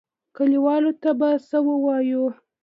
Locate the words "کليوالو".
0.35-0.91